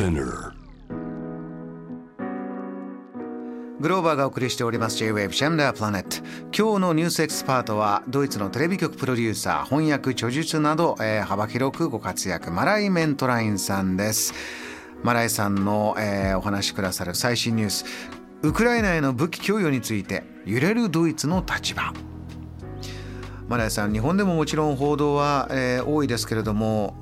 [0.00, 0.54] SPINEAR.
[3.80, 4.96] グローバーがお送りしております。
[4.96, 6.16] J-Wave JAM THE PLANET
[6.56, 14.32] 今日のニュースエキスパートはドイツのテレビ局プロデューサー翻訳著述など、えー、幅広くご活躍マライ・メントラインさんです。
[15.02, 17.84] マライさんの、えー、お話しくださる最新ニュース。
[18.40, 21.92] ウクライナへの武器供与について揺れるドイツの立場。
[23.48, 26.94] マライさん日本でももちろん報道は、えー、多いですけれども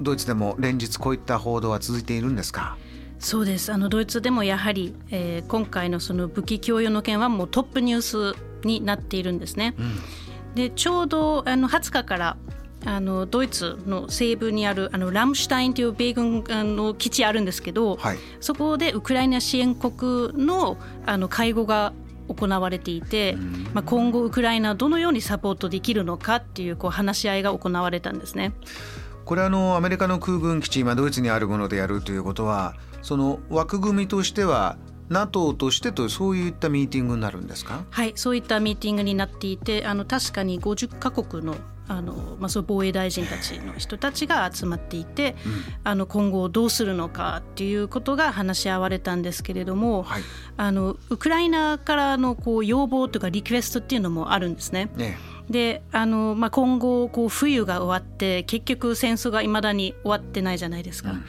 [0.00, 2.76] ドイツでも連日こういった報道は続いているんですか？
[3.18, 3.72] そうです。
[3.72, 9.74] あのドイツでもやはり、えー、今回のその武器供与の件はもうトップニュースになっているんですね。
[9.78, 12.36] うん、でちょうどあの20日から
[12.84, 20.76] あのドイツの西部にあるあのラムシュタインという米軍あの基地あるんですけど、はい、そこでウクライナ支援国の
[21.06, 21.94] あの会合が
[22.28, 23.36] 行われていて、
[23.72, 28.52] まあ、今後ウクライナをどのようにサポートできるのかっていうこう話し合いが行われたんですね。
[29.24, 34.76] これあのアメリカの空軍基地今ドイツにあるものでやるということはその枠組みとしては
[35.08, 37.84] NATO としてとそういったミーティングになるんですか？
[37.90, 45.52] はいそういったミーティングになっていてあの確かに50カ国のあのまあ、そう防衛大臣たちの人たちが集まっていて、うん、
[45.84, 50.22] あの今後どうするのかっていうことが話し合われたんですけれども、はい、
[50.56, 54.90] あのウクライナからのこう要望とかリクエストっていうのもあるんですね。
[54.96, 55.18] ね
[55.50, 61.12] であの、まあ、今後こう冬が終わって結局戦争がいまだに終わってないじゃないですか。
[61.12, 61.24] うん。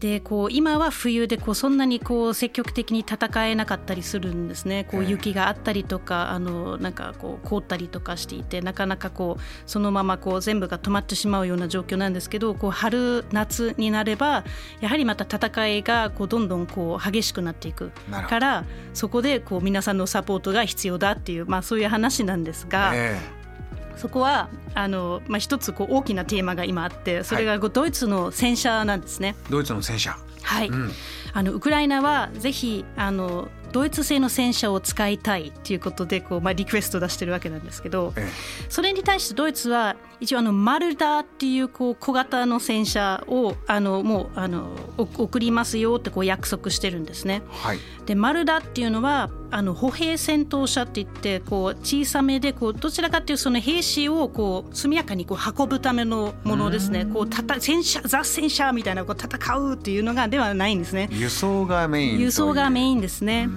[0.00, 4.84] でこう今は冬でこうそんなにこう積極的に戦えなかったりするんですね。
[4.84, 14.44] こう雪があったりとかあのなんかこう凍ったりとかしていてなかなかこうそのままこう全部が止まってしまうような状況なんですけどこう春夏になれば
[14.80, 17.90] やはりまた戦いがこうどんどんこう激しくなっていく
[18.28, 18.64] から
[18.94, 22.92] そこでこう皆さんのサポートが必要だっていう、まあ、そういう話なんですが、
[23.98, 29.36] そこはあの、まあ、一つこう大きなテーマが今あってそれがドイツの戦車なんですね。
[29.50, 30.16] ドイツの戦車。
[30.42, 30.90] はい、うん、
[31.34, 47.42] あのウクライナはぜひあのドイツ製の戦車を使いたいということでこう、まあ、リクエスト出してるわけなんですけど、ええ、それに対してドイツは一応あのマルダーっていうこう小型の戦車をあのもうあの送りますよってこう約束してるんですね。
[47.48, 57.06] はい、でマルダーっていうのはあの歩兵戦闘車っていってこう小さめでこうどちらかというとその兵士をこう速やかにこう運ぶためのものですね。
[57.06, 61.08] こうたた戦車ザ戦車みたいなこう戦うっていうのがではないんですね。
[61.12, 63.48] 輸送がメイン輸送がメインですね。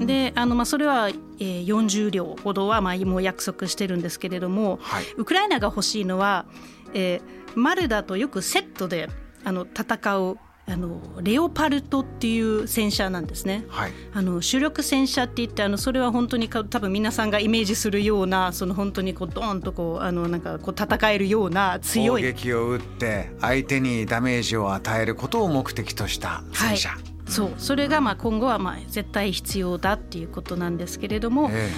[0.00, 6.46] であの、まあ、それは、えー、40両ほどは、まあ、もう約束してるんですけれども、はい、ウクライナが欲しいのは、
[6.94, 9.08] えー、マルダとよくセットで
[9.44, 10.38] あの戦う
[10.70, 22.22] あのレオパルトっていう戦車なんですね、はい、あの主力戦車って言ってあのそれは本当に多分皆さんがイメージするようなその本当にこうドーンとこうあのなんかこう戦えるような強い。
[22.22, 26.98] 攻撃を打って相手にダメージを与えることを目的とした戦車、はい。
[27.26, 27.52] そう。
[27.56, 31.70] それがまあ今後はまあ絶対必要だっていうことなんですけれども、え。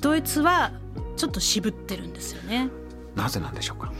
[0.00, 0.72] ドイツは
[1.16, 2.70] ちょっと渋ってるんですよね。
[3.16, 3.92] なぜなんでしょうか、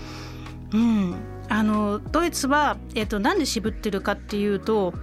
[0.73, 1.15] うん、
[1.49, 4.95] あのドイツは、えーと、なんで渋ってるかっていうと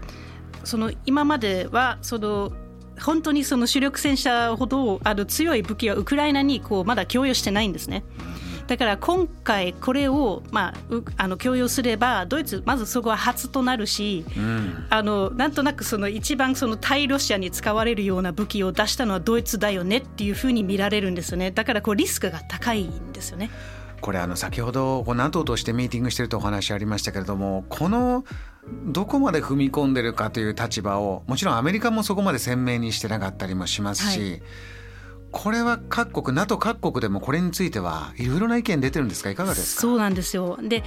[0.64, 2.52] その今まではその
[3.00, 8.04] 本当にその主力戦車ほどあの強い武器はウクライナにこうまだ供与してないんですね。
[8.68, 23.50] だから今回これを、まあ、あの共有すればドイツまずそこは初となるし、うん、あのなんとなくその一番その対ロシアに使われるような武器を出したのはドイツだよねっていうふうに見られるんですよねだからこうリスクが高いんですよね。
[24.02, 28.24] これあの先ほど NATO としてミーティングしてるとお話ありましたけれどもこの
[28.86, 34.42] どこまで踏み込んでるかという立場をもちろんアメリカもそこまで鮮明にしてなかったりもしますし、はい。
[35.30, 39.30] これは各国 NATO 各国でもこれについてはいろいろな意見出てるんですか？
[39.30, 39.82] いかがですか？
[39.82, 40.58] そうなんですよ。
[40.62, 40.84] で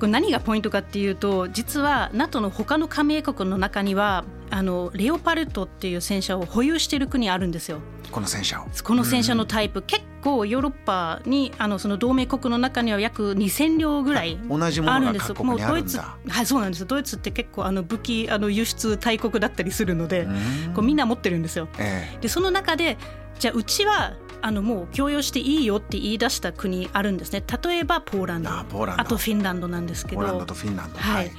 [0.00, 7.78] これ何がポイントかっていうと実は NATO の他の加盟国の中にはあのレオパルトっていう戦車を保有している国あるんですよ。
[8.10, 8.66] この戦車を。
[8.84, 14.38] この戦車のタイプ、うん、結構ヨーロッパにあのその同盟国の中には約2000両ぐらい
[14.86, 20.28] あるんですもうドイツはいそうなんですドイツって結構あの武器あの輸出大国だったりするので
[20.74, 21.68] こうみんな持ってるんですよ。
[21.78, 22.98] えー、でその中で
[23.38, 24.12] じゃあうちは
[24.42, 27.42] あのもう共用していいよって言い出した国あるんですね。
[27.64, 28.50] 例えばポーランド。
[28.50, 28.64] あ
[29.04, 30.20] とフィンランドなんですけど。
[30.20, 30.98] ポーランドとフィンランド。
[30.98, 31.30] はい、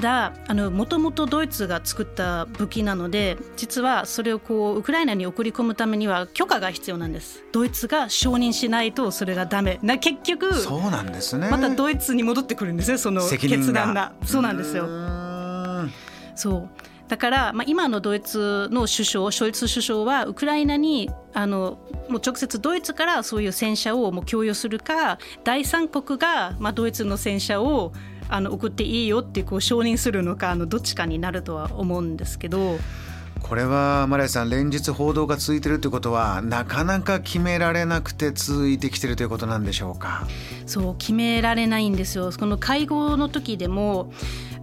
[0.00, 7.42] ただもともとドイツが作った武器なので実はそれをこうウクライナに送り込むためには許可が必要なんです。
[7.50, 9.78] ドイツが承認しないとそれがダメ。
[9.82, 11.48] な結局そうなんですね。
[11.50, 14.12] またドイツに戻ってくるんですねその決断が。
[14.22, 14.86] そうなんですよ。
[16.34, 16.68] そう。
[17.08, 21.78] だから、まあ、今のドイツの首相ショルツ首相はウクライナにあの
[22.10, 27.92] もう直接ドイツからそういう戦車をもう供与するか第三国が、まあ、ドイツの戦車を
[28.28, 32.78] あの送っていいよってこう承認するのかあのどっちかになるとは思うんですけど。
[33.38, 40.26] これはマライさん連日報道が続いているということはなかなか決められなくて続いてきているということなんでしょうか？
[40.66, 44.10] そう決められないんですよこの会合の時でも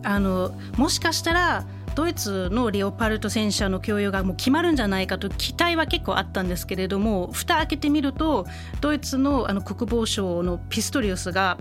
[0.04, 1.66] あのもしかしたら
[1.96, 8.48] ドイツのレオパルト戦車の供与がもう決まるんじゃないかと期待は結構あったんですけれども蓋開けてみると
[8.82, 11.58] ドイツのあの国防省のピストリウスが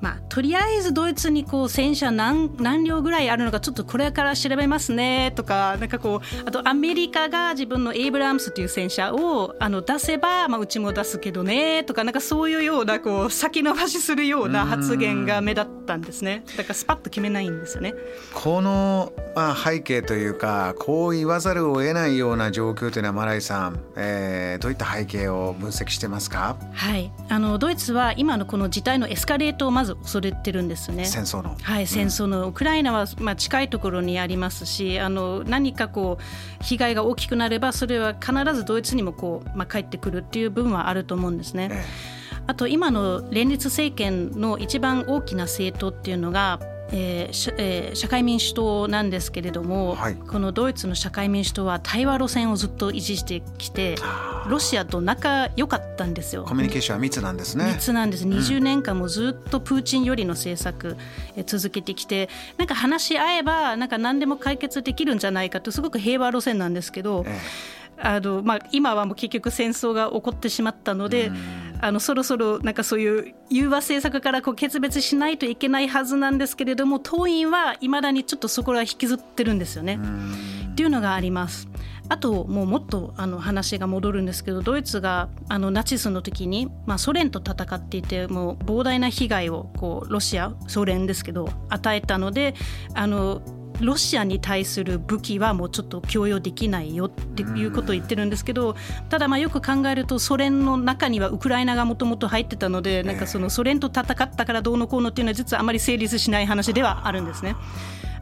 [0.00, 16.44] まあ、とりあえずドイツにこう戦車何何両ぐらいあるのかちょっとこれから調べますねとかなんかこうあとアメリカが自分のエイブラムスという戦車をあの出せば、まあ、うちも出すけどねとかなんかそういうようなこう先延ばしするような発言が目立ったんですね。
[16.56, 17.94] だからスパッと決めないんですよね。
[18.32, 26.56] この、まあ、背景というかこう言わざるを得ないような状況というのはマライさん、えー、どういった背景を分析してますか？
[26.72, 27.12] はい。
[27.28, 31.04] あのドイツは今のこの事態のエスカレートをまず恐れてるんですね。
[31.04, 31.56] 戦争の。
[31.60, 41.68] はい、戦争の、ウクライナはまあ近いところにありますし、あの何かこう被害が大きくなればそれは必ずドイツにもこうまあ帰ってくるっていう部分はあると思うんですね。
[41.72, 41.84] え
[42.16, 46.58] えあと今の連立政権の一番大きな政党っていうのが
[46.92, 53.96] えーえー、社会民主党なんですけれども、はい、このドイツの社会民主党は対話路線をずっと維持してきて
[54.48, 56.44] ロシアと仲良かったんですよ。
[56.44, 57.72] コミュニケーションは密なんですね。
[57.74, 58.26] 密なんです。
[58.26, 60.96] 20年間もずっとプーチンよりの政策、
[61.36, 67.24] え続けてきてなんか話し合えばなんか何でも解決できるんじゃないかとすごく平和路線なんですけど。
[67.26, 67.38] え
[67.76, 71.30] えあのまあ、今はもう結局戦争が起こってしまったので、
[71.80, 79.98] あのそろそろなんかそういう融和政策からこう決別しないといけないはずなんですけれども党員はいまだにちょっとそこら引きずってるんですよね。
[80.72, 81.68] っていうのがあります。
[82.08, 92.54] あともうもっとあの話が戻るんですけどドイツがあのナチスの時に、まあ、ソ連と戦っていてもう膨大な被害をこうロシアソ連ですけど与えたので
[92.94, 93.42] あの
[93.80, 98.76] ロシアに対する武器はもうちょっと供与できないよっていうことを言ってるんですけど
[99.08, 107.56] ただまあよく考えるとソ連の中にはウクライナがもともと入ってたのでなんかそのソ連と戦ったからどうのこうのっていうのは実はあまり成立しない話ではあるんですね。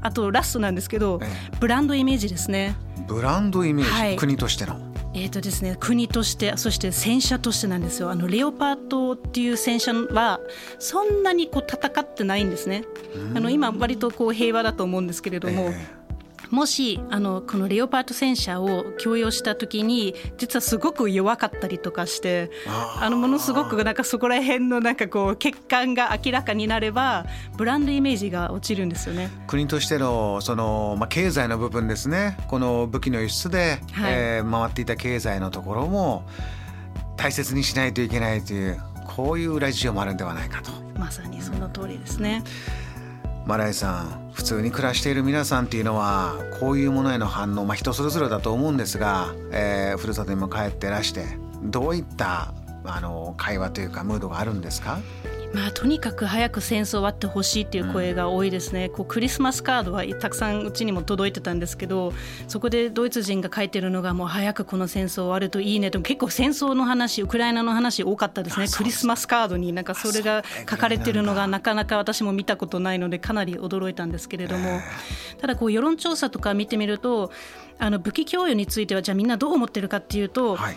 [0.01, 1.21] あとラストなんですけど
[1.59, 2.77] ブランドイメージですね。
[3.09, 4.88] ブランドイメージ、はい、国としての
[5.21, 8.11] えーとですね、国としてそして戦車としてなんですよ。
[8.11, 10.39] あのレオパートっていう戦車は
[10.79, 12.85] そんなにこう戦ってないんですね。
[13.35, 15.98] あの今割とこう平和だと思うんですけれども、えー
[16.51, 36.27] もしあのこのレオパート戦車を供与した時に実はすごく弱かったりとかしてあのものすごくなんかそこら辺のなんかこう欠陥が明らかになればブランドイメージが落ちるんですよね国としてのその、まあ、経済の部分ですねこの武器の輸出で、はい、えー、回っていた経済のところも
[37.17, 40.71] 大切にしないといけないというこういう裏事情もあるんではないかと。
[40.97, 42.45] まさにその通りですね。
[43.49, 51.25] マライさん普通に暮らしている皆さんっていうのはこういうものへの反応、まあ、人それぞれだと思うんですが、えー、ふるさとにも帰ってらして
[51.63, 52.53] どういった
[52.85, 54.99] あの会話というかムードがあるんですか？
[55.53, 62.13] まあ、とにかく早く戦争終わってほしいっていう声が多いですね、うん、こうクリスマスカードはたくさんうちにも届いてたんですけど
[62.49, 68.67] そこでドイツ人が書いてるのがもう早くこの戦争終わるといいねと結構戦争の話ウクライナの話多かったですね。
[68.69, 74.81] クリスマスカードになんかそれが書かれてるのがなかなか私も見たことないのでかなり驚いたんですけれども。
[75.41, 77.31] ただこう世論調査とか見てみると
[77.79, 80.77] あの武器供与についてはじゃあみんなどう思ってるかっていうと、はい。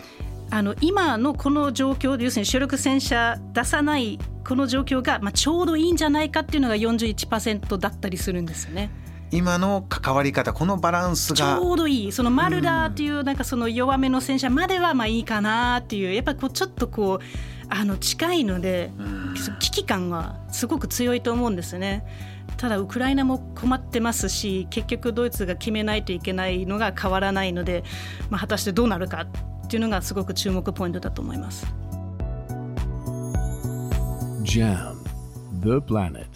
[0.50, 8.90] あの今のこの状況要するに主力戦車出さないこの状況が、まあ、ちょうどいいんじゃないかっていうのが41%だったりするんですよね。
[9.32, 17.24] 今の関わり方このバランスがちょうどいいそのマルダーっていうなんかその弱めの戦車まではまあいいかなっていうやっぱこうちょっとこう
[17.70, 18.90] あの近いので
[19.58, 22.04] 危機感はすごく強いと思うんですね。
[22.58, 27.82] ただウクライナも困ってますし結局ドイツが決めないといけないのが変わらないので、
[28.28, 31.66] まあ、果たしてどうなるかっていうのがすごく注目ポイントだと思います。
[34.42, 35.04] JAM
[35.60, 36.31] The Planet